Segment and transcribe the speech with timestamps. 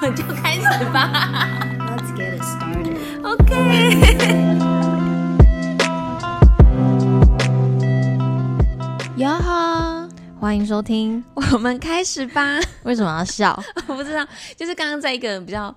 [0.00, 1.10] 们 就开始吧。
[1.78, 2.96] Let's get it started.
[3.22, 3.36] OK。
[9.16, 10.08] 哟呵，
[10.40, 11.22] 欢迎收听。
[11.52, 12.58] 我们开始吧。
[12.84, 13.62] 为什么要笑？
[13.88, 14.26] 我不知道，
[14.56, 15.74] 就是刚刚在一个比较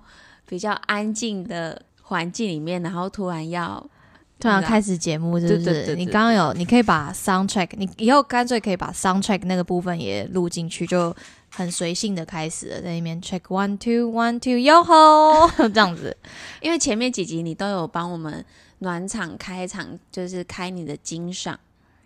[0.48, 3.86] 比较安静的环境里面，然后突然要
[4.40, 5.64] 突然开始节目是不是？
[5.64, 11.14] 对对对对你刚刚有，你可以把 soundtrack，你以后干脆可以把 soundtrack 那个部分也录进去，就
[11.56, 16.16] 很随性的开始了，在那边 check one two one two 哟吼 这样子。
[16.60, 18.44] 因为前面几集你都有帮我们
[18.80, 21.58] 暖场开场，就是开你的金赏，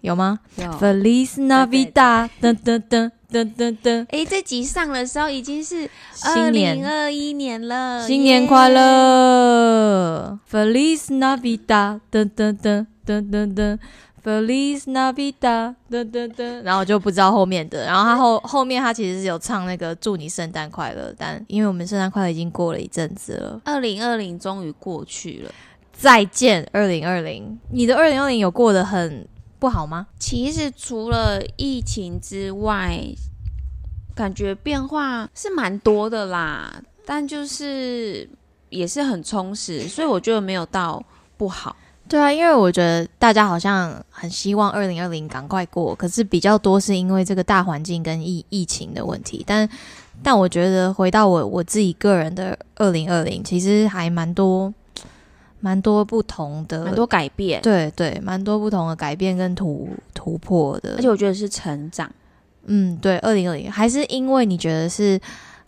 [0.02, 0.64] 有吗有。
[0.72, 5.88] ？Feliz Navidad，噔噔噔噔噔噔，哎，这集上的时候已经是
[6.24, 8.74] 二零二一年了，新年快耶！
[8.74, 13.78] 乐！Feliz Navidad，噔噔噔噔噔噔。
[14.22, 25.50] Feliz Navidad，噔噔噔，然后我就不知道后面的，然后他后后面他其实是有唱那个祝你圣诞快乐，但因为我们圣诞快乐已经过了一阵子了，二零二零终于过去了。
[25.92, 27.58] 再见二零二零。
[27.70, 29.26] 你的二零二零有过得很
[29.58, 30.06] 不好吗？
[30.18, 33.00] 其实除了疫情之外，
[34.14, 38.28] 感觉变化是蛮多的啦，但就是
[38.68, 41.02] 也是很充实，所以我觉得没有到
[41.36, 41.74] 不好。
[42.08, 49.44] 对啊，因为我觉得大家好像很希望二零二零赶快过，可是比较多是因为这个大环境跟疫疫情的问题。
[49.46, 49.68] 但
[50.22, 54.72] 但我觉得回到我我自己个人的二零二零，其实还蛮多
[55.60, 60.94] 蛮多不同的，很多改变，对对，蛮多不同的改变跟突突破的。
[60.96, 62.10] 而且我觉得是成长。
[62.70, 65.20] 嗯，对，二零二零还是因为你觉得是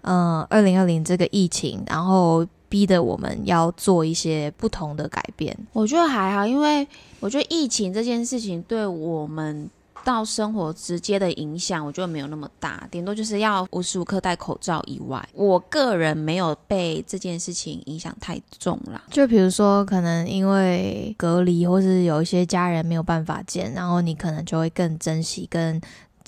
[0.02, 5.54] 嗯二零二零这个疫情，然后逼得我们要做一些不同的改变。
[5.74, 9.68] 我觉得还好，因为我觉得疫情这件事情对我们
[10.02, 19.02] 到生活直接的影响，我觉得没有那么大，顶多就是要无时无刻戴口罩以外，我个人没有被这件事情影响太重啦。
[19.10, 25.78] 就比如说，可能因为隔离，或是有一些家人没有办法见，然后你可能就会更珍惜跟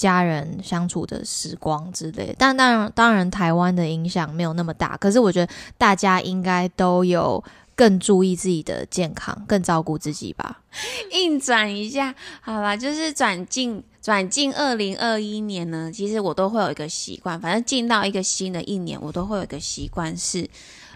[0.03, 2.35] 家人相处的时光之类。
[2.37, 7.43] 但当然，当然台湾的影响没有那么大，可是我觉得大家应该都有
[7.77, 10.61] 更注意自己的健康，更照顾自己吧。
[11.13, 20.49] 硬转一下，好吧，就是转进转进二零二一年呢，其实我都会有一个习惯，反正进到一个新的一年，我都会有一个习惯是。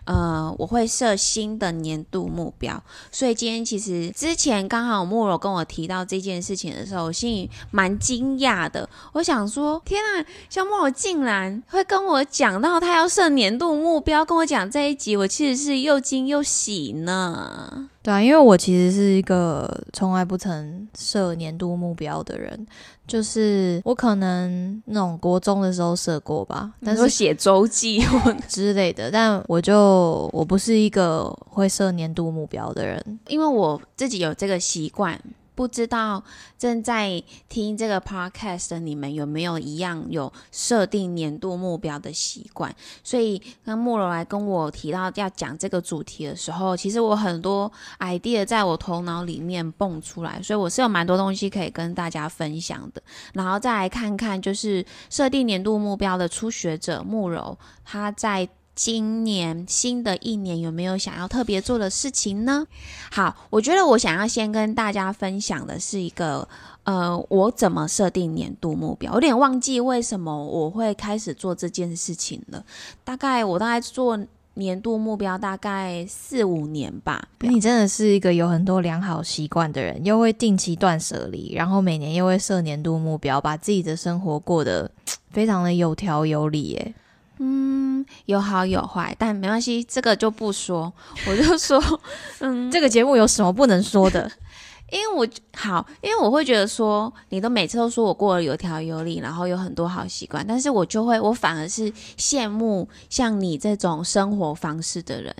[0.06, 8.88] 呃，我会设新的年度目标，所以今天其实之前刚好莫柔跟我提到这件事情的时候，我心里蛮惊讶的。
[9.12, 17.90] 我想说，天啊，小莫柔竟然会跟我讲到他要设年度目标，跟我讲这一集，我其实是又惊又喜呢。
[18.06, 22.64] 对啊，因为我其实是一个从来不曾设年度目标的人，
[23.04, 28.00] 就是我可能那种国中的时候设过吧，但是但是写周记，
[28.46, 33.18] 之类的，但我就我不是一个会设年度目标的人。
[33.26, 35.20] 因为我自己有这个习惯，
[35.56, 36.22] 不知道
[36.56, 42.72] 正在听这个 podcast 的你们有没有一样有设定年度目标的习惯？
[43.02, 53.02] 所以刚慕柔来跟我提到要讲这个主题的时候，其实我很多 idea 在我头脑里面蹦出来，所以我是有蛮多东西可以跟大家分享的。
[53.32, 62.66] 然后再来看看，就是设定年度目标的初学者慕柔，他在今年新的一年有没有想要特别做的事情呢？
[63.10, 66.46] 好，我觉得我想要先跟大家分享的是一个，
[66.84, 72.62] 呃，我怎么设定年度目标，有点忘记为什么我会开始做这件事情了。
[73.02, 74.18] 大概我大概做
[74.52, 77.26] 年度目标大概四五年吧。
[77.40, 84.90] 你真的是一个有很多良好习惯的人，又会定期断舍离，然后每年又会设年度目标，把自己的生活过得
[85.30, 86.64] 非常的有条有理。
[86.64, 86.94] 耶，
[87.38, 90.92] 嗯，有好有坏，但没关系，这个就不说。
[91.28, 91.82] 我就说，
[92.40, 94.30] 嗯，这个节目有什么不能说的？
[94.92, 105.34] 因为我好，因为我会觉得说，你都每次都说我过得有条有理，然后有很多好习惯，但是我就会，我反而是羡慕像你这种生活方式的人，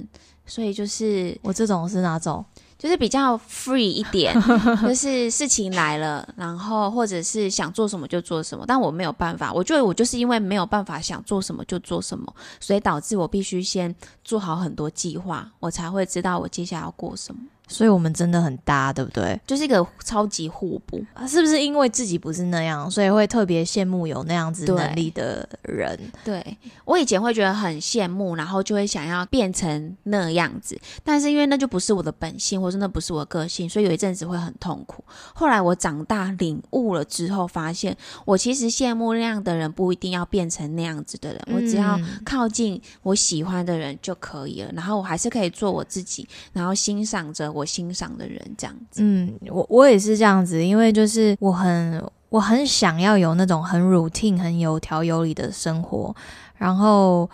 [0.45, 2.45] 所以就是我这种是哪种？
[2.79, 4.35] 就是比较 free 一点，
[4.83, 17.41] 就是事情来了，然后或者是想做什么就做什么，但我没有办法，我觉得我就是因为没有办法想做什么就做什么，所以导致我必须先做好很多计划，我才会知道我接下来要过什么。
[17.67, 19.39] 所以我们真的很搭，对不对？
[19.47, 21.05] 就是一个超级互补。
[21.15, 25.99] 啊是不是因为自己不是那样，所以会特别羡慕有那样子能力的人？
[26.25, 35.05] 对我以前会觉得很羡慕，然后就会想要变成那样子，但是因为那就不是我的本性，或者那不是我的个性，所以有一阵子会很痛苦。
[35.35, 49.03] 后来我长大领悟了之后，发现我其实羡慕那样的人，不一定要变成那样子的人，我只要嗯靠近我喜欢的人就可以了，然后我还是可以做我自己，然后欣赏着我欣赏的人，这样子。
[49.03, 56.15] 嗯，我我也是这样子，因为就是我很我很想要有那种很 routine、很有条有理的生活，
[56.57, 57.29] 然后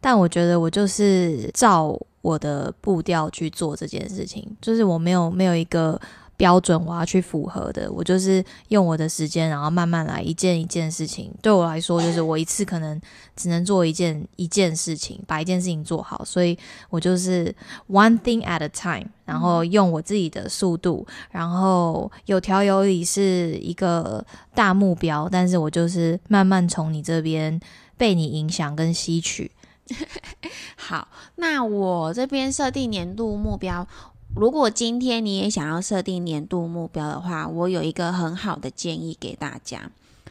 [0.00, 6.00] 但我觉得我就是照我的步调去做这件事情，就是我没有没有一个。
[6.38, 11.34] 标准我要去符合的，我就是用我的时间，然后慢慢来，一件一件事情。
[11.42, 12.98] 对我来说，就是我一次可能
[13.34, 16.56] 只能做一件一件事情，把一件事情做好，所以
[16.90, 17.52] 我就是
[17.88, 24.24] one thing at a time，然后用我自己的速度，然后有条有理是一个
[24.54, 27.58] 大目标，但是我就是慢慢从你这边
[27.96, 29.50] 被你影响跟吸取。
[30.76, 33.84] 好，那我这边设定年度目标。
[34.38, 39.90] 如果今天你也想要设定年度目标的话，我有一个很好的建议给大家，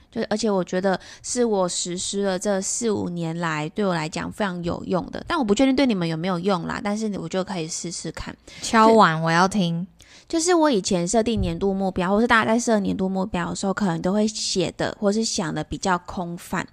[0.09, 8.33] 就是而且我觉得是我实施了这四五年来对我来讲非常有用的，但我不确定对你们有没有用啦，但是我就可以试试看。
[8.61, 9.85] 敲完，我要听。
[10.29, 16.67] 就是我以前设定年度目标，或是大家在设年度目标的时候，可能都会写的或是想的比较空泛。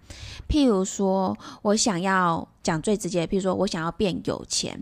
[0.49, 4.81] 譬如说我想要讲最直接，譬如说我想要变有钱，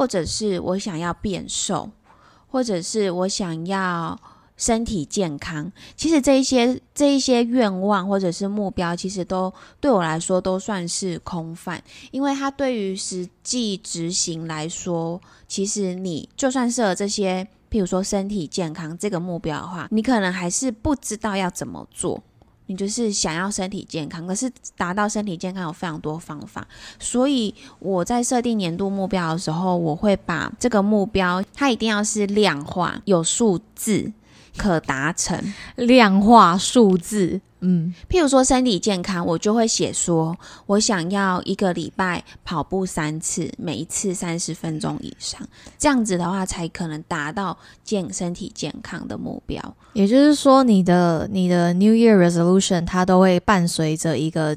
[0.00, 1.90] 或者是我想要变瘦，
[2.48, 4.18] 或者是我想要
[4.56, 5.70] 身体健康。
[5.94, 17.46] 其实这一些这一些愿望或者是目标，其实都对我来说都算是空泛，因为它对于实际执行来说，其实你就算设了这些。
[17.70, 22.20] 譬如说身体健康这个目标的话，你可能还是不知道要怎么做。
[22.70, 26.64] 你就是想要身体健康，可是达到身体健康有非常多方法，
[27.00, 34.12] 所以我在设定年度目标的时候，我会把这个目标它一定要是量化、有数字、
[34.56, 35.52] 可达成。
[35.74, 40.36] 量化数字，嗯，譬如说身体健康，我就会写说，
[40.66, 45.46] 我想要一个礼拜跑步三次，每一次三十分钟以上，
[45.78, 49.62] 这样子的话才可能达到健身体健康的目标。
[49.92, 54.56] 也就是说，你的你的 New Year Resolution 它都会伴随着一个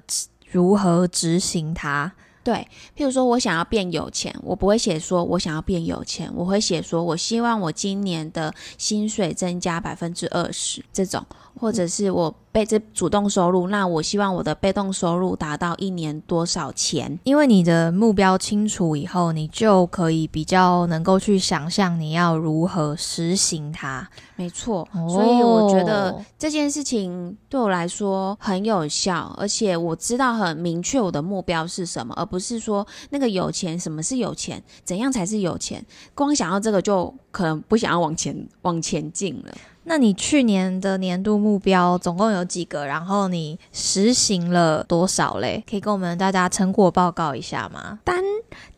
[0.52, 2.12] 如何执行它。
[2.44, 11.26] 对，譬如说我想要变有钱，我不会写说我想要变有钱，我会写说我希望我今年的薪水增加百分之二十这种，
[11.58, 17.20] 或者是我被这主动收入，那我希望我的被动收入达到一年多少钱？
[17.24, 24.08] 因为你的目标清楚以后，你就可以比较能够去想象你要如何实行它。
[24.36, 35.84] 没错，哦所以我觉得这件事情对我来说很有效，而且我知道很明确我的目标是什么，而不是说那个有钱，什么是有钱，怎样才是有钱。
[36.14, 39.52] 光想要这个就可能不想要往前往前进了。
[39.85, 42.85] 那你去年的年度目标总共有几个？
[42.85, 45.63] 然后你实行了多少嘞？
[45.69, 48.00] 可以跟我们大家成果报告一下吗？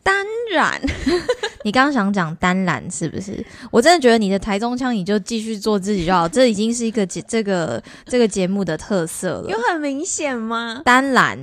[0.02, 0.80] 当然，
[1.64, 3.44] 你刚刚想讲单揽是不是？
[3.72, 9.50] 我真的觉得你的台中腔，你就继续做自己就好，这已经是一个节这个这个节目的特色了。
[9.50, 10.82] 有很明显吗？
[10.84, 11.36] 单揽，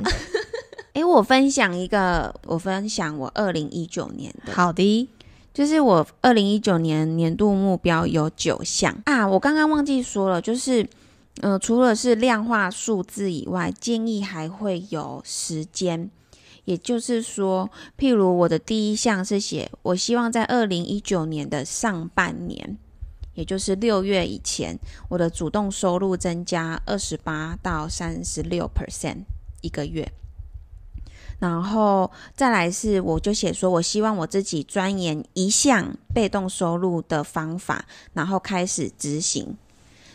[0.93, 5.09] 诶，我分享一个，我分享我二零一九年的，好的，
[5.53, 10.87] 就是我二零一九年年度目标有九项啊，我刚刚忘记说了，就是
[11.41, 16.09] 呃，除了是量化数字以外，建议还会有时间。
[16.65, 22.77] 也就是说，譬如我的第一项是写，我希望在二零一九年的上半年，
[23.33, 29.25] 也就是六月以前，我的主动收入增加二十八到三十六 percent
[29.61, 30.09] 一个月。
[31.43, 37.83] 然后再来是，我就写说，我希望我自己钻研一项被动收入的方法，
[38.13, 39.57] 然后开始执行。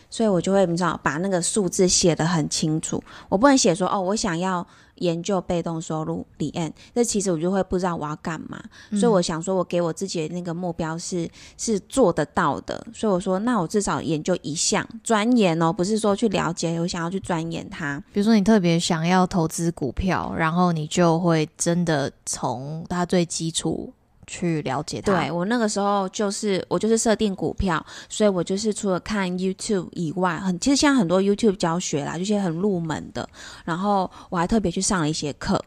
[0.09, 8.61] 所以我就会你知道把那个数字写得很清楚，我不能写说哦，我想要研究被动收入李岸，这其实我就会不知道我要干嘛。
[8.91, 12.85] 所以我想说，我给我自己的那个目标是是做得到的。
[12.93, 18.03] 所以我说，那我至少研究一项钻研哦，不是说去了解，我想要去钻研它。
[18.11, 23.93] 比如说你特别想要投资股票，然后你就会真的从它最基础
[24.29, 25.11] 去了解它。
[25.11, 33.27] 对我那个时候就是我就是设定股票，所以我就是除了看 YouTube 以外，很其实现在很多 YouTube 教学啦，就些很入门的，
[33.65, 35.59] 然后我还特别去上了一些课，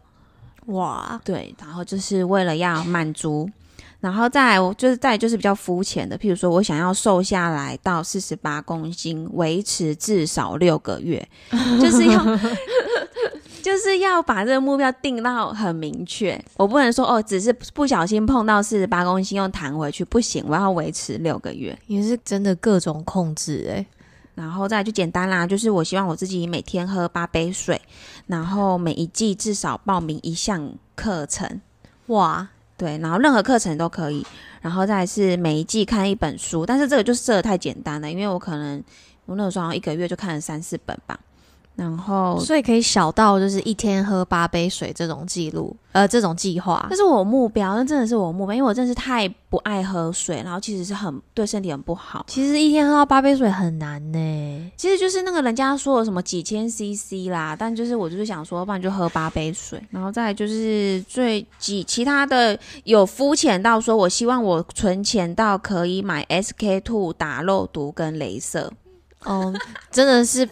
[0.66, 3.50] 哇，对，然后就是为了要满足
[4.00, 11.28] 然后再就是再来就是比较肤浅的，譬如说我想要瘦下来到四十八公斤，维持至少六个月，
[11.80, 12.20] 就是要
[13.62, 16.38] 就是要把这个目标定到很明确。
[16.56, 21.78] 我不能说哦，只是不小心碰到四十八公斤又弹回去，不行，我要维持六个月。
[21.86, 23.86] 也是真的各种控制哎、
[24.34, 27.80] 然后再来就简单啦，就是我希望我自己每天喝八杯水，
[28.26, 31.60] 然后每一季至少报名一项课程，
[32.06, 34.26] 哇，对，然后任何课程都可以。
[34.60, 38.82] 然后再来是每一季看一本书，但是这个就设的太简单了，因为我可能
[39.26, 41.18] 我那个时候好像一个月就看了三四本吧。
[41.74, 46.96] 然后所以可以小到就是一天喝八杯水这种记录，呃，这种计划这。
[46.96, 52.24] 是我目标，那真的是我目标，因为我真的是太不爱喝水，然后其实是很对身体很不好。
[52.28, 54.72] 其实一天喝到八杯水很难呢。
[54.76, 68.70] 其实就是那个人家说的什么几千 CC 啦，但就是我就是想说，不然就喝八杯水，然后再来就是最几其他的有肤浅到说，我希望我存钱到可以买 SK two 打肉毒跟镭射
[69.24, 69.52] 哦，
[69.90, 70.48] 真的是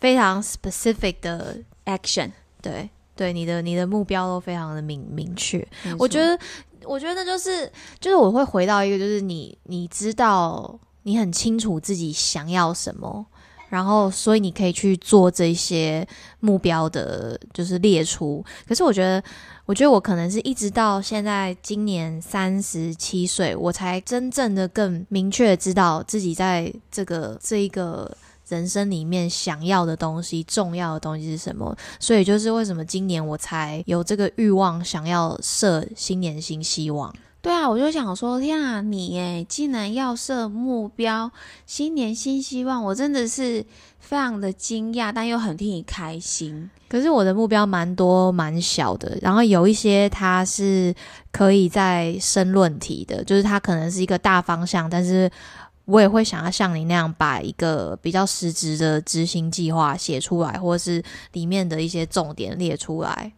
[0.00, 2.30] 非常 specific 的，action。
[2.60, 5.66] 对对，你的你的目标都非常的明明确。
[5.98, 6.38] 我觉得，
[6.84, 13.26] 我觉得就是就是我会回到一个，就是你你知道你很清楚自己想要什么，
[13.68, 16.06] 然后所以你可以去做这些
[16.40, 18.44] 目标的，就是列出。
[18.66, 19.22] 可是我觉得，
[19.66, 28.16] 我觉得我可能是一直到现在今年三十七岁，我才真正的更明确地知道自己在这个这一个。
[28.48, 31.76] 人生里面想要的东西、重要的东西是什么？
[32.00, 37.14] 所以就是为什么今年我才有这个欲望，想要设新年新希望。
[37.40, 41.30] 对啊，我就想说，天啊，你诶，竟然要设目标，
[41.66, 43.64] 新年新希望，我真的是
[44.00, 46.68] 非常的惊讶，但又很替你开心。
[46.88, 50.92] 可是我的目标蛮多蛮小的，然后有一些它是
[51.30, 55.30] 可以在申论题的，就是它可能是一个大方向，但是
[55.88, 61.02] 我也会想要像你那样把一个比较实质的执行计划写出来，或是
[61.32, 63.32] 里面的一些重点列出来。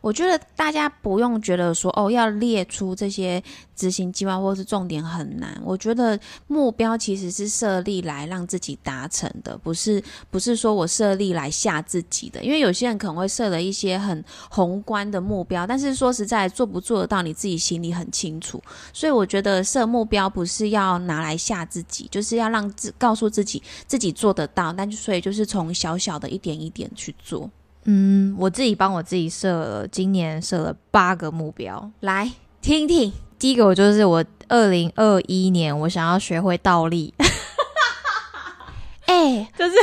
[0.00, 3.42] 我觉得大家不用觉得说哦，要列出这些
[3.74, 5.60] 执行计划或是重点很难。
[5.64, 12.42] 我觉得目标其实是设立来让自己达成的，不是不是说我设立来吓自己的。
[12.42, 18.62] 因为有些人可能会设了一些很宏观的目标，但是说实在做不做得到，你自己心里很清楚。
[18.92, 24.72] 所以我觉得设目标不是要拿来吓自己，就是要让自告诉自己自己做得到。
[24.72, 27.50] 但就所以就是从小小的一点一点去做。
[27.84, 31.90] 嗯，我自己帮我自己设了，今年设了八个目标。
[32.00, 33.12] 来听听。
[33.38, 37.12] 第一个，我就是我二零二一年我想要学会倒立，
[39.06, 39.74] 哎、就是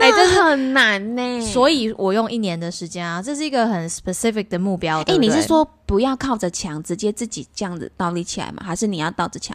[0.00, 1.40] 哎、这是很难呢。
[1.42, 5.02] 所以我用一年的时间啊，这是一个很 specific 的目标。
[5.02, 8.62] 哎、你是说不要靠着墙，直接自己这样子倒立起来吗？
[8.64, 9.54] 还是你要倒着墙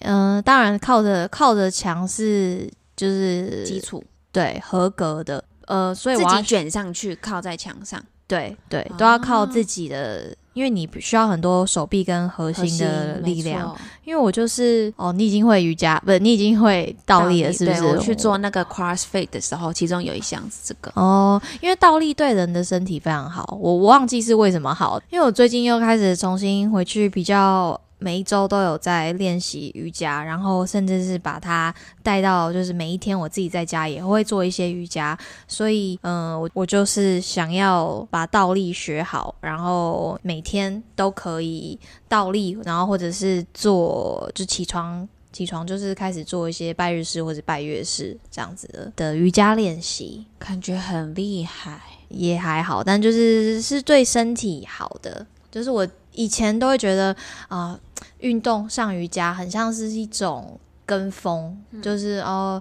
[0.00, 4.02] 嗯、当然靠着靠着墙是就是基础，
[4.32, 8.02] 对合格的，呃，所以我要自己卷上去，靠在墙上？
[8.26, 13.74] 对对哦都要靠自己的，因为你需要很多手臂跟核核心的力量。
[14.04, 17.82] 因为我就是哦，你已经会瑜伽，不是你已经会倒立了，是不是？
[17.84, 20.92] 我去做那个 CrossFit 的时候，其中有一项是这个。
[20.94, 27.80] 哦，因为倒立对人的身体非常好，我我忘记是为什么好，因为我最近又开始重新回去比较。
[27.98, 41.78] 每一周都有在练习瑜伽，然后甚至是把它带到，就是每一天我自己在家也会做一些瑜伽，所以，嗯、我我就是想要把倒立学好，然后每天都可以
[42.08, 50.24] 倒立，然后或者是做就起床起床就是开始做一些拜日式或者拜月式这样子的的瑜伽练习。
[50.38, 55.26] 感觉很厉害，也还好，但就是是对身体好的。
[55.50, 55.86] 就是我
[56.18, 57.14] 以前都会觉得
[57.46, 57.78] 啊，
[58.18, 62.60] 运、动上瑜伽很像是一种跟风，就是哦，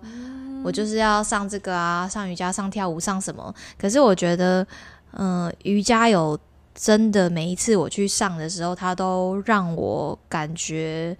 [0.63, 3.51] 我就是要上这个啊，上瑜伽、上跳舞、上什么。
[3.75, 4.65] 可是我觉得，
[5.13, 6.37] 嗯、瑜伽有
[6.75, 11.17] 真的每一次我去上的时候，它都让我感觉，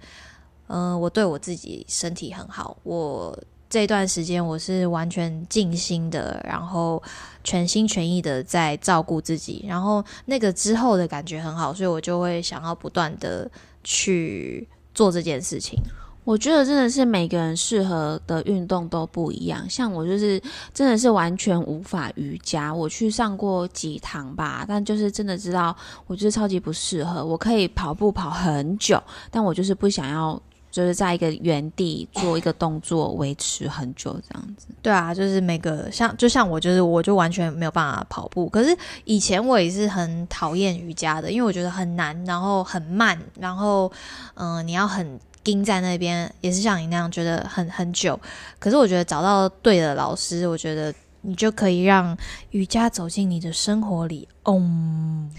[0.68, 2.76] 嗯、我对我自己身体很好。
[2.84, 3.36] 我
[3.70, 7.02] 这段时间我是完全静心的，然后
[7.44, 13.50] 全心全意的在照顾自己，然后那个之后的感觉很好，所以我就会想要不断的
[13.84, 15.78] 去做这件事情。
[16.24, 19.68] 我觉得真的是每个人适合的运动都不一样。
[19.68, 20.40] 像我就是
[20.72, 27.24] 真的是完全无法瑜伽，我去上过几堂吧，但就是真的知道我就是超级不适合。
[27.24, 30.40] 我可以跑步跑很久，但我就是不想要。
[30.78, 34.68] 就就是在一个原地做一个动作维持很久这样子。
[34.80, 38.48] 对啊，就是每个像就像我，就是我就完全没有办法跑步。
[38.48, 43.90] 可是以前我也是很讨厌瑜伽的，因为我觉得很难，然后很慢，然后
[44.34, 48.16] 嗯，你要很盯在那边，也是像你那样觉得很很久。
[48.60, 52.16] 可是我觉得找到对的老师，我觉得你就可以让
[52.52, 54.28] 瑜伽走进你的生活里。
[54.44, 55.28] 嗡。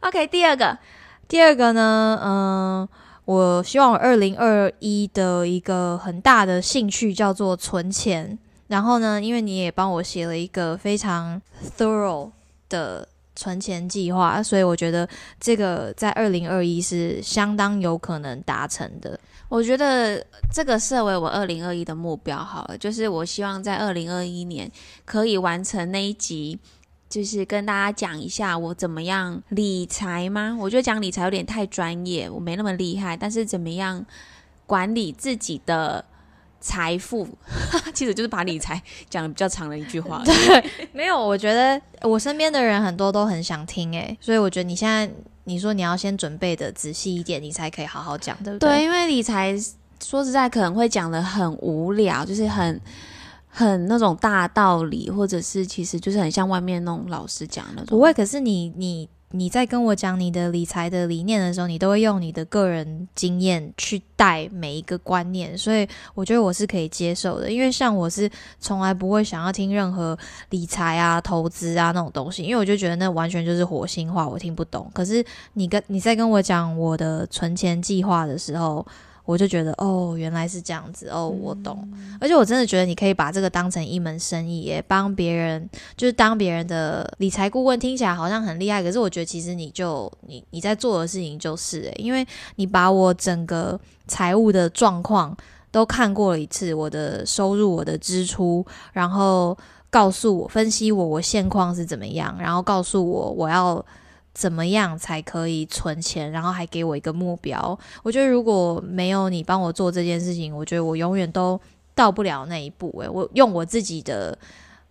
[0.00, 0.78] OK，第二个，
[1.30, 2.88] 第二个呢，嗯，
[3.24, 8.36] 我希望我二零二一的一个很大的兴趣叫做存钱。
[8.66, 11.40] 然后呢，因为你也帮我写了一个非常
[11.78, 12.32] thorough
[12.68, 13.06] 的
[13.36, 15.08] 存钱计划，所以我觉得
[15.38, 19.16] 这个在二零二一是相当有可能达成的。
[19.48, 20.20] 我觉得
[20.52, 24.68] 这个设为我二零二一的目标好了，就是我希望在二零二一年
[25.04, 26.58] 可以完成那一集。
[27.10, 30.56] 就是跟大家讲一下我怎么样理财吗？
[30.60, 33.16] 我觉得讲理财有点太专业，我没那么厉害。
[33.16, 34.06] 但是怎么样
[34.64, 36.04] 管理自己的
[36.60, 37.26] 财富，
[37.92, 40.22] 其实就是把理财 讲的比较长的一句话。
[40.24, 45.12] 对，没有，我觉得我身边的人很多都很想听诶，所以我觉得你现在
[45.44, 48.68] 你说你要先准备的仔细一点，你才可以好好讲，对不对？
[48.70, 49.52] 对，因为理财
[50.00, 52.80] 说实在可能会讲的很无聊，就是很。
[53.50, 57.84] 很那种大道理，或者是其实就是很像外面那种老师讲的。
[57.84, 67.50] 不会，可是你你你在跟我讲你的理财的理念的时候，你都会用你的个人经验去带每一个观念，所以我觉得我是可以接受的。
[67.50, 68.30] 因为像我是
[68.60, 70.18] 从来不会想要听任何
[70.50, 74.90] 理财啊、投资啊那种东西，因为我就觉得那完全就是火星话，我听不懂。
[74.94, 78.84] 可是你跟你在跟我讲我的存钱计划的时候，
[79.30, 81.88] 我就觉得哦，原来是这样子哦，我懂。
[82.20, 88.82] 而且我真的觉得你可以把这个当成一门生意，也帮别人，就是当别人的理财顾问，听起来好像很厉害。
[88.82, 95.36] 可是我觉得其实你就你你在做的事情就是，诶，因为你把我整个财务的状况
[95.70, 99.56] 都看过了一次，我的收入、我的支出，然后
[99.90, 103.84] 告诉我分析我我现况是怎么样，然后告诉我我要。
[104.40, 106.30] 怎么样才可以存钱？
[106.32, 107.78] 然后还给我一个目标。
[108.02, 111.60] 我觉得如果没有你帮我做这件事情，我觉得我永远都
[111.94, 112.90] 到不了那一步。
[113.02, 114.38] 诶，我用我自己的，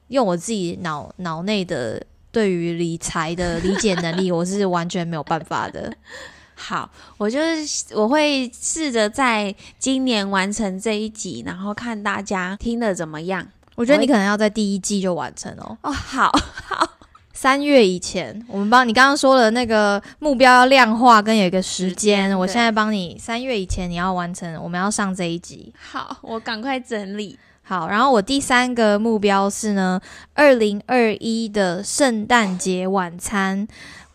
[0.09, 1.99] 用我自己脑脑内的
[2.31, 5.91] 对于理财的理解能力，我是完全没有办法的。
[6.53, 6.87] 好，
[7.17, 13.47] 我就是我会试着在今年完成这一集，然后看大家听的怎么样。
[13.73, 15.75] 我觉得你可能要在第一季就完成哦。
[15.81, 16.31] 哦，好
[16.67, 16.98] 好。
[17.41, 22.37] 三月以前，我们帮你刚刚说的那个目标要量化，跟有一个时间。
[22.37, 25.73] 我现在帮你三月以前你要完成，我们要上这一集。
[25.79, 27.87] 好，我赶快整理好。
[27.87, 30.01] 然后我第三个目标是呢，
[30.33, 33.65] 二零二一的圣诞节晚餐，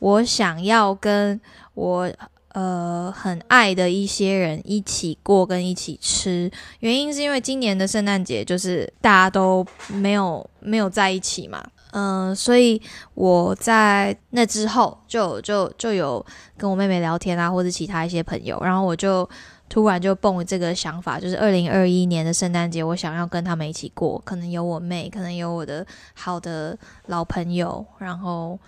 [0.01, 1.41] 我想要跟
[1.73, 2.13] 我
[2.53, 6.51] 呃很爱的一些人一起过，跟一起吃。
[6.81, 11.65] 原因是因为今年的圣诞节就是大家都没有没有在一起嘛。
[11.97, 12.83] 嗯，所以
[13.15, 16.25] 我在那之后就就就有
[16.57, 19.29] 跟我妹妹聊天啊，或者其他一些朋友，然后我就
[19.69, 26.77] 突然就蹦这个想法，就是二零二一年的圣诞节，我想要跟他们一起过，可能有我妹，可能有我的好的
[27.07, 28.59] 老朋友，然后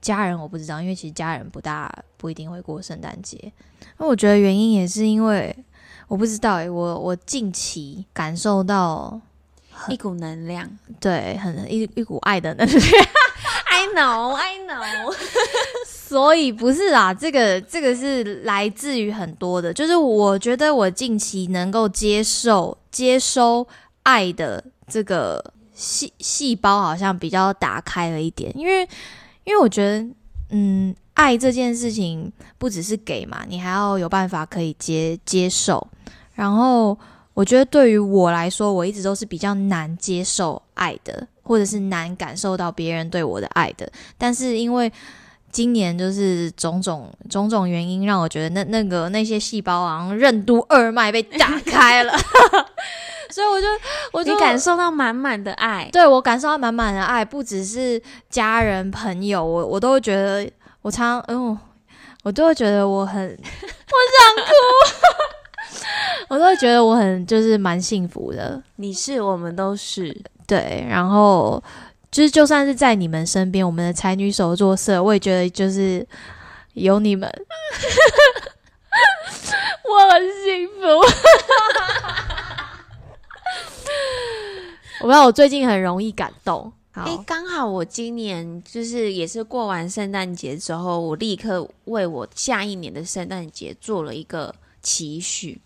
[0.00, 3.52] 家人我不知道，因为其实家人不大不一定会过圣诞节。
[3.98, 5.54] 那我觉得原因也是因为
[6.08, 9.20] 我不知道诶，我我近期感受到。
[9.88, 10.68] 一股能量，
[11.00, 12.80] 对，很一一股爱的能量。
[13.70, 15.14] I know, I know。
[15.86, 23.66] 所以不是啊，这个这个是来自于很多的，就是我觉得我近期能够接受接收
[24.04, 28.82] 爱的这个细细胞好像比较打开了一点，因为
[29.44, 30.06] 因为我觉得，
[30.50, 35.86] 嗯，爱这件事情不只是给嘛，你还要有办法可以接接受，
[36.34, 36.96] 然后。
[37.34, 43.90] 我觉得对于我来说，我一直都是比较难接受爱的，或者是难感受到别人对我的爱的。
[44.16, 44.90] 但是因为
[45.50, 52.12] 今年就是种种种种原因，让我觉得那那个那些细胞好像任督二脉被打 开了，
[53.30, 53.66] 所以我就
[54.12, 55.88] 我就感受到满满的爱。
[55.92, 60.48] 对我感受到满满的爱，不只是家人朋友，我我都会觉得
[60.82, 61.56] 我常嗯，
[62.22, 64.50] 我都会觉得我很 我想哭。
[66.28, 70.16] 我都会觉得我很就是蛮幸福的，你是我们都是。
[70.46, 71.62] 对，然后
[72.10, 76.06] 就是就算是在你们身边，我们的才女手作社，我也觉得就是
[76.74, 77.30] 有你们，
[79.84, 80.82] 我很幸福。
[85.00, 95.60] 我不知道我最近很容易感动，好，哎，刚好我今年就是也是过完圣诞节之后，我立刻为我下一年的圣诞节做了一个期许。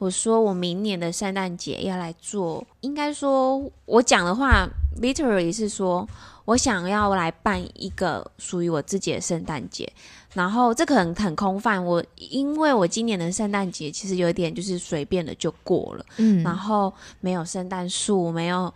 [0.00, 4.66] 我说我明年的圣诞节要来做，应该说我讲的话
[4.98, 6.08] ，literally 是说
[6.46, 9.86] 我想要来办一个属于我自己的圣诞节。
[10.32, 18.72] 然后这可能很空泛，我因为我今年的圣诞节其实有点就是随便的就过了，嗯，然后没有圣诞树，没有。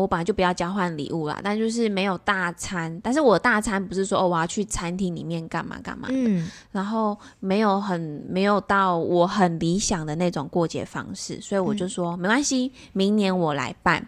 [0.00, 3.00] 我本来就不要交换礼物啦，但就是没有大餐。
[3.02, 14.06] 但是我大餐不是说哦，我要去餐厅里面干嘛干嘛的，然后没有很没有到我很理想的那种过节方式，所以我就说没关系，明年我来办，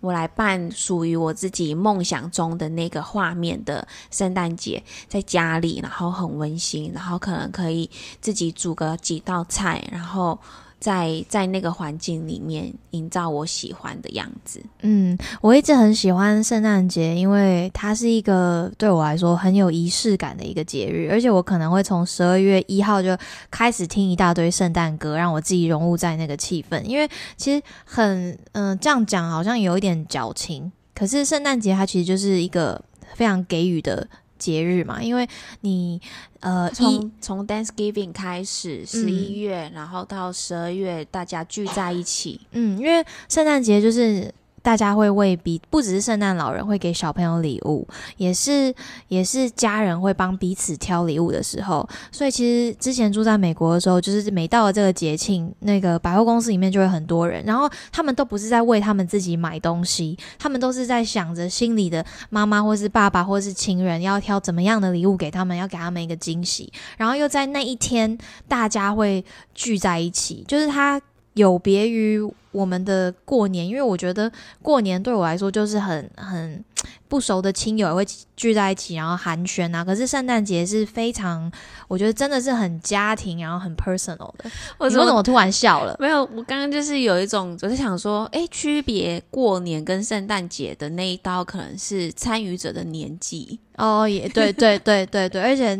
[0.00, 7.88] 我来办属于我自己梦想中的那个画面的圣诞节，在家里，然后很温馨，然后可能可以
[8.20, 10.38] 自己煮个几道菜，然后。
[10.80, 14.60] 在在那个环境里面营造我喜欢的样子。
[14.80, 23.16] 嗯，我一直很喜欢圣诞节，因为它是一个对我来说很有仪式感的一个节日，而且我可能会从十二月一号就
[23.50, 26.82] 开始听一大堆圣诞歌，让我自己融入在那个气氛。
[26.84, 32.82] 因为其实很嗯，这样讲好像有一点矫情，可是圣诞节它其实就是一个
[33.14, 34.08] 非常给予的。
[34.40, 35.28] 节日嘛，因为
[35.60, 36.00] 你
[36.40, 44.34] 呃，从从 Thanksgiving 开始，十一月，然后到十二月，大家聚在一起，嗯，因为圣诞节就是。
[44.62, 48.74] 大家会为彼不只是圣诞老人会给小朋友礼物，也是
[49.08, 51.88] 也是家人会帮彼此挑礼物的时候。
[52.12, 66.72] 所以其实之前住在美国的时候，就是每到了这个节庆，那个百货公司里面就会很多人，然后他们都不是在为他们自己买东西，他们都是在想着心里的妈妈或是爸爸或是亲人要挑怎么样的礼物给他们，要给他们一个惊喜。
[66.96, 71.00] 然后又在那一天，大家会聚在一起，就是他。
[71.34, 72.20] 有别于
[72.52, 76.64] 我们的过年，因为我觉得过年对我来说就是很很
[77.08, 79.84] 不熟的亲友也会聚在一起，然后寒暄啊。
[79.84, 81.50] 可是圣诞节是非常，
[81.86, 84.50] 我觉得真的是很家庭，然后很 personal 的。
[84.78, 85.96] 我怎么突然笑了？
[86.00, 93.60] 没有，我刚刚就是有一种，我是想说，哎，区别过年跟圣诞节的那一刀，可能是参与者的年纪。
[93.76, 95.78] 哦，也对对对对对，而且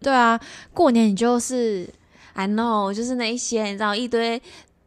[0.00, 0.38] 对啊，
[0.72, 1.88] 过年你就是
[2.34, 4.40] I know，就是那一些，你知道一堆。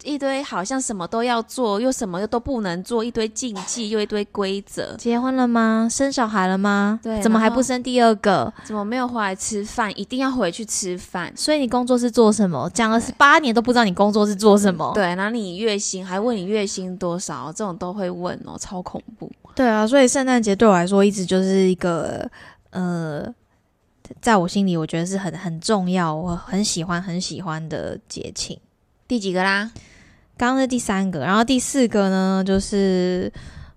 [0.04, 4.96] 一堆好像什么都要做，又什么又都不能做，一堆禁忌又一堆规则。
[4.96, 5.88] 结婚了吗？
[5.92, 7.00] 生小孩了吗？
[7.02, 8.54] 对，怎么还不生第二个？
[8.64, 9.92] 怎么没有回来吃饭？
[10.00, 11.32] 一定要回去吃饭。
[11.36, 12.70] 所以你工作是做什么？
[12.74, 14.92] 讲了十八年都不知道你工作是做什么。
[14.94, 17.52] 对，然后你月薪还问你月薪多少？
[17.52, 19.32] 这种都会问哦，超恐怖。
[19.56, 22.30] 对啊，所以圣诞节对我来说一直就是一个
[22.70, 23.26] 呃，
[24.22, 28.58] 在我心里我觉得是很很重要，我很喜欢很喜欢的节庆。
[29.08, 29.72] 第几个啦？
[30.38, 33.32] 刚刚是第三个，然后第四个呢，就是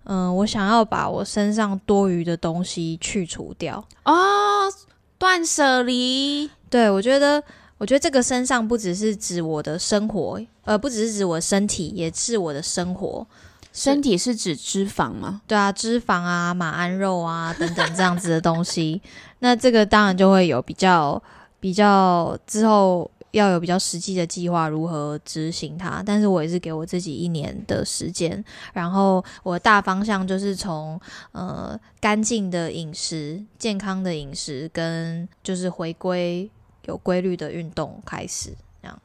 [0.04, 4.70] 嗯，我想要把我身上多余的东西去除掉哦，
[5.16, 6.50] 断舍离。
[6.68, 7.42] 对我觉得，
[7.78, 13.26] 我觉得这个身上不只是指我的生活，呃，不只是指我身体，也是我的生活。
[13.72, 15.40] 身体是指脂肪吗？
[15.46, 19.00] 对啊，脂肪啊，马鞍肉啊等等这样子的东西。
[19.38, 21.22] 那这个当然就会有比较
[21.58, 23.10] 比较之后。
[23.32, 26.02] 要有比较实际的计划，如何执行它？
[26.04, 31.00] 但是我也是给我自己一年的时间，然后我的大方向就是从
[31.32, 36.50] 呃干净的饮食、健康的饮食跟就是回归
[36.86, 38.50] 有规律的运动开始，
[38.82, 39.02] 这样，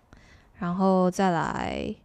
[0.58, 1.96] 然后再来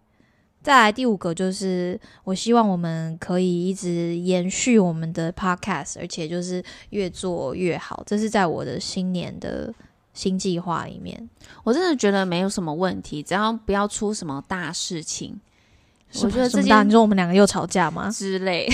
[0.63, 9.73] 再来第五个就是我希望我们可以一直延续我们的 podcast，而且就是越做越好，这是在我的新年的。
[10.13, 11.29] 新计划里面，
[11.63, 15.41] 我真的觉得没有什么问题，只要不要出什么大事情。
[16.23, 18.11] 我觉得这件，你说我们两个又吵架吗？
[18.11, 18.69] 之类，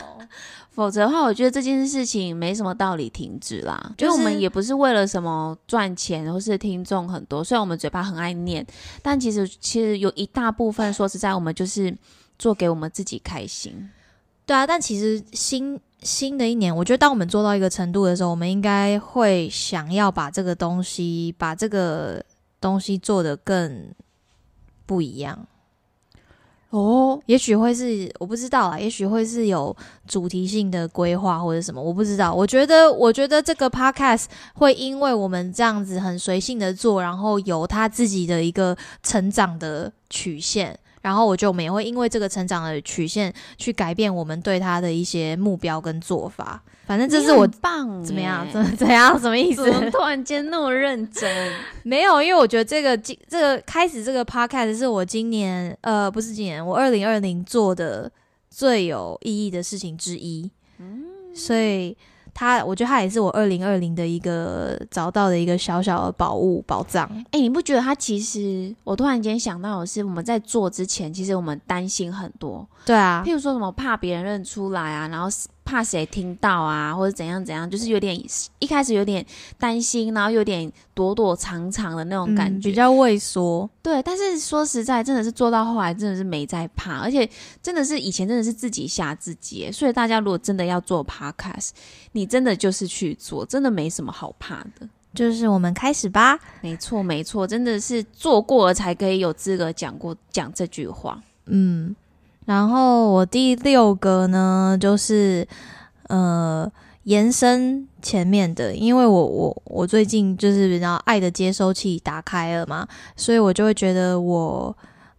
[0.72, 3.92] 否则的话，我觉得这件事情没什么道理停止啦。
[3.98, 7.44] 就是我们也不是为了什么赚钱，或是听众很多。
[7.44, 8.66] 虽然我们嘴巴很爱念，
[9.02, 11.94] 但其实其实有一大部分，说实在，我们就是
[12.38, 13.90] 做给我们自己开心。
[14.46, 15.78] 对啊，但其实新。
[16.02, 22.22] 新的一年，我觉得当我们做到一个程度的时候，我们应该会想要把这个东西，把这个
[22.60, 23.94] 东西做得更
[24.84, 25.46] 不一样。
[26.70, 32.32] 哦，也许会是我不知道啊，也许会是有主题性的规划或者什么，我不知道。
[32.32, 40.78] 我觉得，我觉得这个 podcast 会因为我们这样子很随性的做，然后有他自己的一个成长的曲线。
[41.02, 46.62] 然后我就我们也会因为这个成长的曲线去改变我们对他的一些目标跟做法。
[46.84, 48.46] 反正这是我棒怎么样？
[48.52, 49.18] 怎怎样？
[49.18, 49.70] 什么意 思？
[49.90, 51.52] 突然间那么认真？
[51.84, 58.10] 没有，因为我觉得这个今这个开始这个 podcast 是我今年呃不是今年我二零二零做的
[58.50, 60.50] 最有意义的事情之一。
[60.78, 61.96] 嗯，所以
[62.34, 67.08] 他，我觉得他也是我二零二零的一个找到的一个小小的宝物宝藏。
[67.30, 68.74] 哎、你不觉得他其实？
[68.84, 75.28] 我突然间想到的是，我们在做之前，其实我们担心很多，对啊，譬如说什么怕别人认出来啊，然后
[75.64, 78.18] 怕谁听到啊，或者怎样怎样，就是有点
[78.58, 79.24] 一开始有点
[79.58, 82.68] 担心，然后有点躲躲藏藏的那种感觉。
[82.68, 83.68] 嗯比较畏缩。
[83.82, 87.28] 对，但是说实在，真的是做到后来，真的是没在怕，而且
[87.62, 89.70] 真的是以前真的是自己吓自己。
[89.70, 91.70] 所以大家如果真的要做 podcast，
[92.12, 94.88] 你真的就是去做，真的没什么好怕的。
[95.14, 96.38] 就是我们开始吧。
[96.62, 101.20] 没错，没错，真的是做过了才可以有资格讲过讲这句话。
[101.46, 101.94] 嗯，
[102.44, 105.46] 然后我第六个呢，就是
[106.08, 106.70] 呃
[107.04, 114.76] 延伸前面的，因为我我我最近就是比较爱的接收器打开了嘛，所以我就会觉得我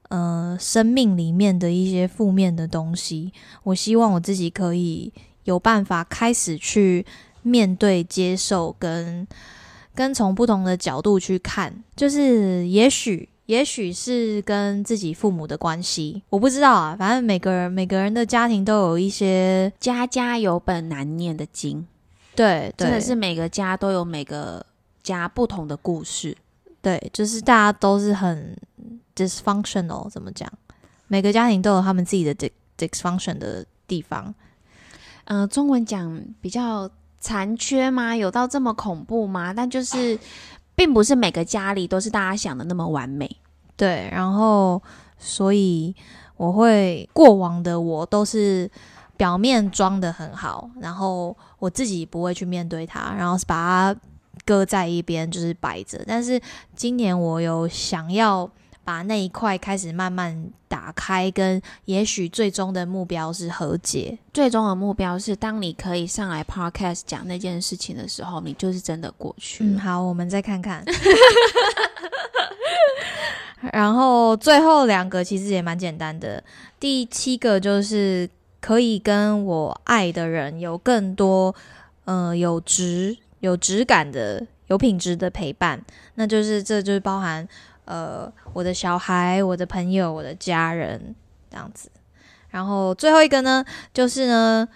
[0.10, 3.32] 呃生命里面的一些负面的东西，
[3.64, 5.12] 我希望我自己可以
[5.46, 7.06] 有办法开始去
[7.42, 9.26] 面对、接受跟
[9.96, 13.30] 跟从不同的角度去看，就是也许。
[13.46, 16.96] 也许是跟自己父母的关系，我不知道啊。
[16.98, 21.86] 反正每个人每个人的家庭都有一些家家有本难念的经，
[22.36, 24.66] 对，对真的是每个家都有每个
[25.04, 26.36] 家不同的故事。
[26.82, 28.58] 对，就是大家都是很
[29.16, 30.52] dysfunctional，怎么讲？
[31.08, 34.34] 每个家庭都有他们自己的 dis dysfunction 的地方。
[35.26, 38.14] 嗯、中文讲比较残缺吗？
[38.14, 39.54] 有到这么恐怖吗？
[39.54, 40.20] 但就是，
[40.76, 43.38] 并不是每个家里都是大家想的那么完美。
[43.76, 44.82] 对，然后
[45.18, 45.96] 所以
[46.38, 48.70] 我会过往的我都是
[49.18, 54.00] 表面装的很好，然后我自己不会去面对它，然后把它
[54.46, 56.04] 搁在一边，就是摆着。
[56.06, 56.40] 但是
[56.76, 58.50] 今年我有想要
[58.84, 64.18] 把那一块开始慢慢打开，跟也许最终的目标是和解。
[64.34, 70.84] 最终的目标是，当你可以上来 podcast 讲那件事情的时候，你就是真的过去嗯，好，我们再看看。
[73.72, 76.44] 然后最后两个其实也蛮简单的，
[76.80, 81.56] 第七个就是可以跟我爱的人有更多
[82.04, 85.82] 呃有质有质感的有品质的陪伴，
[86.16, 87.48] 那就是这就是包含
[87.86, 91.16] 呃我的小孩、我的朋友、我的家人
[91.50, 91.90] 这样子。
[92.50, 94.68] 然后最后一个呢，就是呢，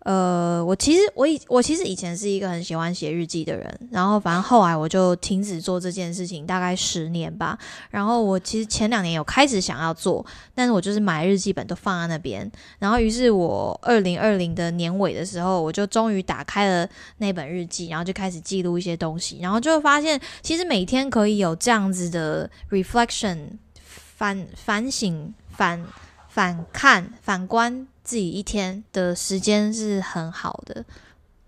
[0.00, 7.58] 呃，我其实我以我其实以前是一个很喜欢写日记的人，然后反正后来我就停止做这件事情，大概十年吧。
[7.90, 12.50] 然后我其实前两年有开始想要做，但是我就是买日记本都放在那边。
[12.78, 23.38] 然后于是我二零二零的年尾的时候，我就终于打开了那本日记，然后就开始记录一些东西，然后就会发现其实每天可以有这样子的 reflection
[23.82, 25.84] 反反省反。
[26.32, 30.84] 反看、反观自己一天的时间是很好的。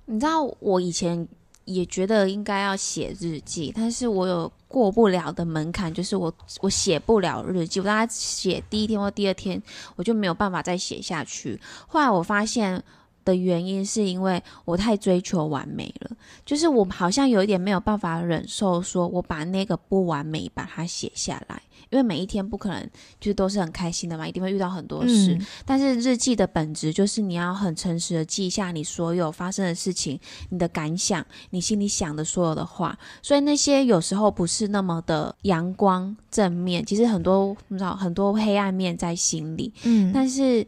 [0.04, 1.26] 你知道，我以前
[1.64, 7.80] 也觉得应该要写日记，但是我有过不了的门槛，就是我我写不了日记。
[7.80, 9.60] 我大概写第一天或第二天，
[9.96, 11.60] 我就没有办法再写下去。
[11.88, 12.80] 后来我发现。
[13.24, 16.10] 的原因是因为我太追求完美了，
[16.44, 22.82] 就是我好像有一点没有办法忍受，说我把那个不完美把它写下来，因为每一天不可能
[23.20, 25.34] 就是都是很开心的嘛，一定会遇到很多事。
[25.34, 30.18] 嗯但是日记的本质就是你要很诚实的记下你所有发生的事情、
[30.50, 32.98] 你的感想、你心里想的所有的话。
[33.22, 39.72] 所以那些有时候不是那么的阳光正面，其实很多你知道很多黑暗面在心里。
[39.84, 40.66] 嗯，但是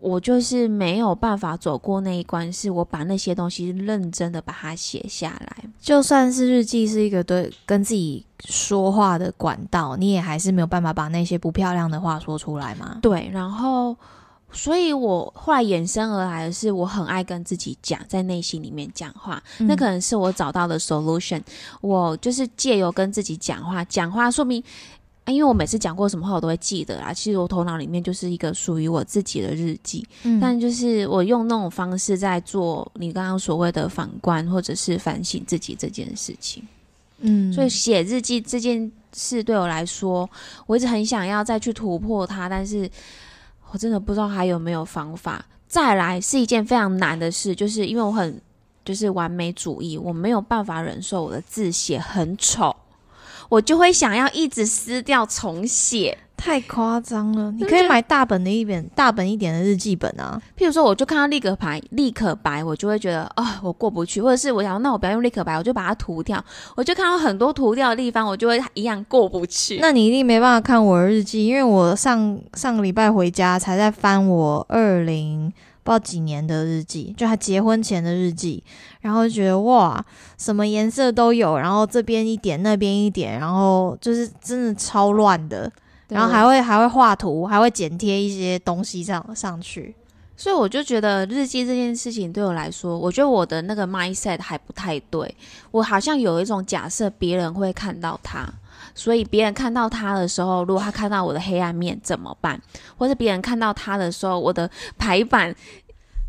[0.00, 5.64] 我就是没有办法走过那一关，是我把那些东西认真的把它写下来。
[5.78, 12.98] 就算是日记是一个对跟自己说话的管道，你也还是没有办法把那些不漂亮的话说出来嘛？
[13.02, 13.94] 对，然后，
[14.50, 21.42] 所以我后来衍生而来的是，我很爱跟自己讲，在内心里面讲话，那可能是我找到的 solution。
[21.82, 24.64] 我就是借由跟自己讲话，讲话说明。
[25.24, 27.12] 啊因为我每次讲过什么话，我都会记得啦。
[27.12, 36.66] 其实我头脑里面就是一个属于我自己的日记，嗯但就是我用那种方式在做你刚刚所谓的反观或者是反省自己这件事情。
[37.18, 40.28] 嗯，所以写日记这件事对我来说，
[40.66, 42.90] 我一直很想要再去突破它，但是
[43.70, 45.44] 我真的不知道还有没有方法。
[45.68, 48.40] 再来是一件非常难的事，就是因为我很
[48.84, 52.74] 就是完美主义，我没有办法忍受我的字写很丑，
[53.50, 56.16] 我就会想要一直撕掉重写。
[56.36, 57.52] 太夸张了。
[57.52, 60.40] 你可以买大本的一本大本一点的日记本啊。
[60.56, 66.42] 譬如说，我就看到立可白，立可白，我就会觉得啊、我过不去，或者是我想，那我不要用立可白，我就把它涂掉。
[66.76, 69.76] 我就看到很多涂掉的地方，我就会一样过不去。
[69.82, 78.62] 那你一定没办法看我的日记，因为我上上个礼拜回家才在翻我二零不知道几年的日记，就他结婚前的日记，
[79.00, 80.04] 然后就觉得哇，
[80.36, 85.70] 什么颜色都有，然后这边一点，那边一点，然后就是真的超乱的，
[86.08, 89.94] 然后还会还会画图，还会剪贴一些东西上上去。
[90.36, 95.34] 所以我就觉得日记这件事情对我来说，我觉得我的那个 mindset 还不太对。
[95.70, 98.50] 我好像有一种假设，别人会看到它，
[98.94, 102.60] 所以别人看到他的时候，如果他看到我的黑暗面怎么办？
[102.96, 105.54] 或者别人看到他的时候，我的排版。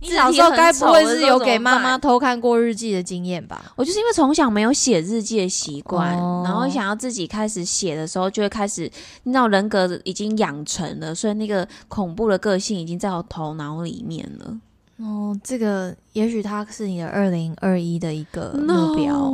[0.04, 3.72] 你小时候该不会是有给妈妈偷看过日记的经验吧？
[3.76, 8.92] 我就是因为从小没有写日记的习惯，然后想要自己开始写的时候，就会开始
[9.26, 14.58] 那种人格已经养成了，所以那个恐怖的个性已经在我头脑里面了。
[14.98, 19.32] 哦，这个也许它是你的二零二一的一个目标，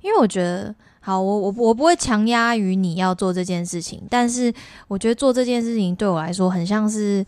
[0.00, 4.52] 因为我觉得，好，我我我不会强压于你要做这件事情，但是
[4.88, 7.24] 我觉得做这件事情对我来说很像是，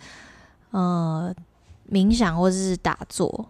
[0.70, 1.34] 呃。
[1.90, 3.46] 冥想或者是打坐，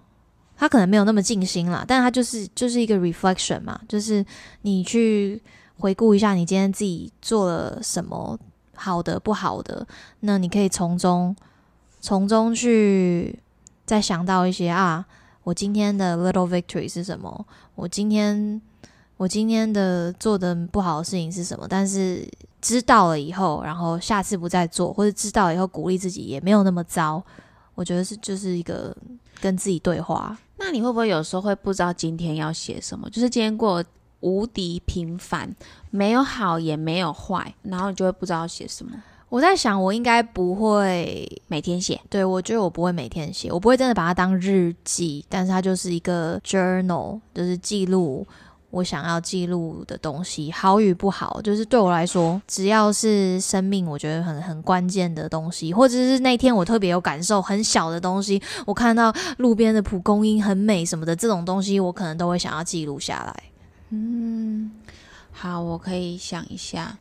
[0.56, 4.24] 他可能没有那么静心啦，但他就是就是一个 reflection 嘛，就是
[4.62, 5.40] 你去
[5.78, 8.36] 回顾一下你今天自己做了什么
[8.74, 9.86] 好的不好的，
[10.20, 11.36] 那你可以从中
[12.00, 13.38] 从中去
[13.84, 15.06] 再想到一些啊，
[15.44, 17.46] 我今天的 little victory 是什么？
[17.76, 18.60] 我今天
[19.22, 21.64] 我今天的做的不好的事情是什么？
[21.68, 22.28] 但是
[22.60, 27.22] 知道了以后，然后下次不再做，或者知道以后鼓励自己也没有那么糟。
[27.76, 28.92] 我觉得是就是一个
[29.40, 30.36] 跟自己对话。
[30.56, 33.08] 那你会不会有时候会不知道今天要写什么？
[33.10, 33.84] 就是今天过
[34.18, 35.54] 无敌平凡，
[35.90, 38.90] 没有好也没有坏，然后你就会不知道写什么。
[39.28, 42.00] 我在想，我应该不会每天写。
[42.10, 48.26] 对，我觉得我不会每天写，我不会真的把它当日记，但是它就是一个 journal，就是记录。
[48.72, 63.42] 我想要记录的东西，好与不好，就是对我来说，只要是生命，我觉得很很关键的东西，或者是那天我特别有感受，很小的东西，我看到路边的蒲公英很美什么的，这种东西，我可能都会想要记录下来。
[63.90, 64.72] 嗯，
[65.30, 66.96] 好，我可以想一下。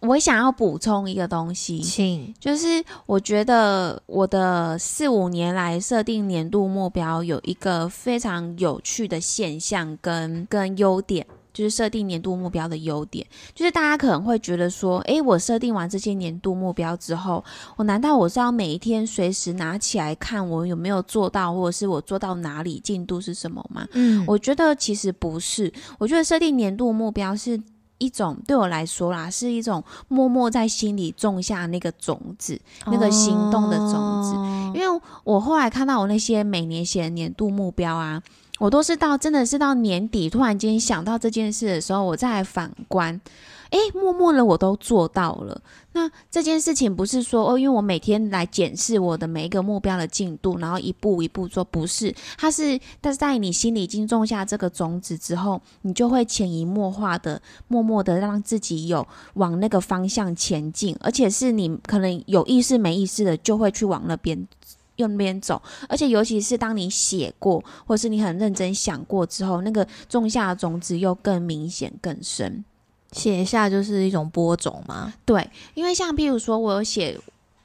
[0.00, 17.44] 我想要补充一个东西，请就是我觉得我的四五年来设定年度目标有一个非常有趣的现象跟跟优点，就是设定年度目标的优点，就是大家可能会觉得说，诶，我设定完这些年度目标之后，
[17.76, 23.86] 我难道我是要每一天随时拿起来看我有没有做到，或者是我做到哪里进度是什么吗？
[23.92, 27.60] 嗯，我觉得其实不是，我觉得设定年度目标是。
[28.00, 34.34] 一种对我来说啦，是一种默默在心里种下那个种子，那个行动的种子。
[34.74, 38.22] 因为我后来看到我那些每年写的年度目标啊，
[38.58, 43.20] 我都是到真的是到年底突然间想到这件事的时候，我再来反观。
[43.70, 45.60] 诶，默默的我都做到了。
[45.92, 52.14] 那这件事情不是说哦，因为我每天来检视我的每一个目标的进度，然后一步一步做，不是。
[52.36, 64.46] 它是，但是在你心里已经种下这个种子之后，你就会潜移默化的、默默的让自己有往那个方向前进，而且是你可能有意识没意识的就会去往那边
[64.96, 65.60] 用边走。
[65.88, 72.64] 而且尤其是当你写过，或是你很认真想过之后，那个种下的种子又更明显、更深。
[73.12, 75.12] 写下就是一种播种吗？
[75.24, 77.18] 对，因为像譬如说，我有写，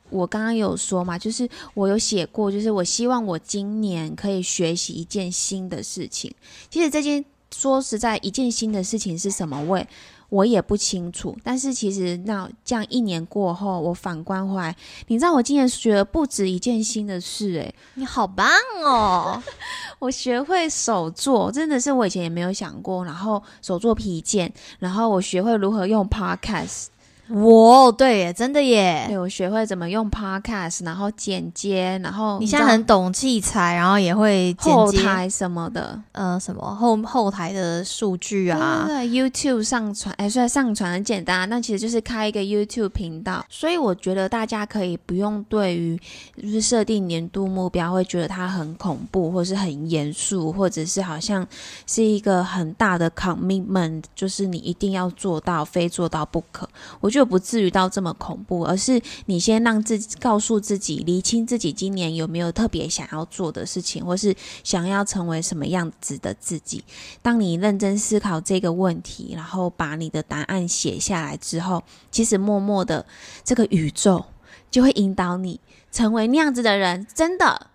[0.10, 6.34] 我刚刚有说嘛，就是我有写过，就是我希望我今年可以学习一件新的事情。
[6.69, 7.23] 其实这件
[7.55, 9.62] 说实在，一件新的事情是什么？
[9.63, 9.81] 我
[10.29, 11.35] 我也不清楚。
[11.43, 14.75] 但是其实那这样一年过后，我反观回来，
[15.07, 18.47] 你知道我今年学了不止一件新的事，诶，你好棒
[18.85, 19.41] 哦！
[19.99, 23.05] 我学会手做，真的是我以前也没有想过。
[23.05, 26.88] 然后手做皮件，然后我学会如何用 Podcast。
[27.29, 29.05] 哇，对耶，真的耶！
[29.07, 43.43] 对我学会怎么用 Podcast，然后剪接，然后你现在很懂器材，然后也会后台什么的，呃，什么后后台的数据啊，对，YouTube 上传，哎，虽然上传很简单，但其实就是开一个 YouTube 频道。
[43.49, 45.99] 所以我觉得大家可以不用对于
[46.39, 51.43] 就是设定年度目标会觉得它很恐怖，或是很严肃，或者是好像
[51.88, 56.69] 是一个很大的 commitment，就是你一定要做到，非做到不可。
[56.99, 57.14] 我。
[57.15, 66.84] 就不至于到这么恐怖，而是你先让自己告诉自己，厘清自己今年有没有特别想要做的事情，或是想要成为什么样子的自己。
[67.21, 73.06] 当你认真思考这个问题，然后把你的答案写下来之后，其实默默的
[73.45, 74.25] 这个宇宙
[74.69, 75.62] 就会引导你
[75.93, 77.08] 成为那样子的人。
[77.15, 77.67] 真的，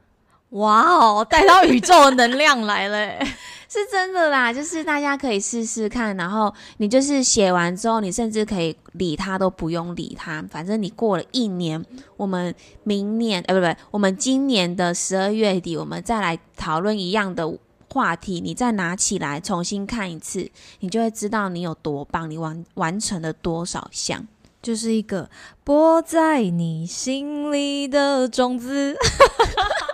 [0.50, 3.26] 哇哦，带到宇宙能量来了。
[3.72, 11.80] 是真的啦，就是大家可以试试看，然后你就是写完之后，你甚至可以理他都不用理他，反正你过了一年，
[12.16, 12.52] 我们
[12.82, 17.56] 明年，呃，不不，我们今年的十二月底，我们再来讨论一样的
[17.88, 20.50] 话题，你再拿起来重新看一次，
[20.80, 24.26] 你就会知道你有多棒，你完完成了多少项。
[24.60, 25.30] 就是一个
[25.64, 28.94] 播在你心里的种子，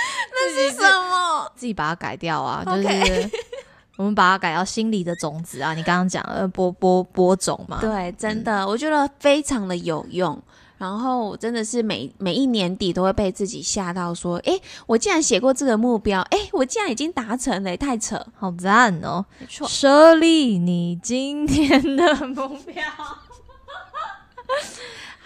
[0.32, 1.50] 那是什么？
[1.56, 2.64] 自己把它改掉啊！
[2.64, 3.30] 就是
[3.96, 5.74] 我们把它改到心里的种子啊！
[5.74, 10.40] 你刚刚讲呃播播播种嘛，对，真的，我觉得非常的有用。
[10.78, 19.26] 然后真的是每每一年底都会被自己吓到，说：“诶，我竟然写过这个目标，诶，我竟然已经达成了，太扯！”好赞哦！
[19.40, 22.84] 没错，设立你今天的目标，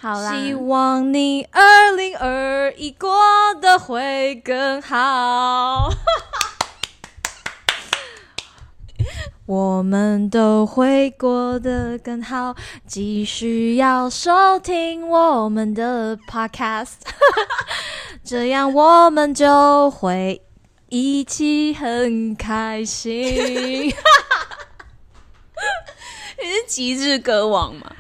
[0.02, 3.08] 好啦，希望你二零二一过
[3.60, 5.90] 得会更好。
[9.46, 16.94] 我们都会过得更好，继续要收听我们的 podcast，
[18.24, 20.42] 这样我们就会
[20.88, 23.14] 一起很开心。
[26.42, 27.92] 你是极致歌王嘛？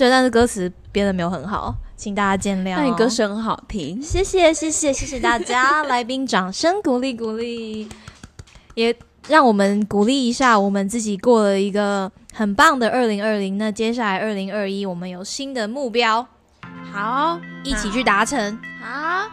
[0.00, 2.76] 对，但是歌词编的没有很好，请大家见谅、哦。
[2.78, 7.86] 那你歌声很好听，谢谢谢谢谢谢大家， 来宾掌声鼓励鼓励，
[8.74, 8.96] 也
[9.28, 13.58] 让我们鼓励一下我们自己过了一个很棒的二零二零。
[13.58, 16.26] 那接下来二零二一，我们有新的目标，
[16.90, 18.58] 好，一起去达成。
[18.82, 19.28] 好，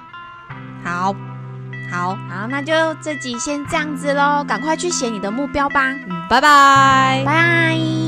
[0.83, 1.15] 好，
[1.89, 7.23] 好，好，那就这集先这样子喽，赶快去写你的目标吧，嗯，拜拜。
[7.25, 8.06] 拜。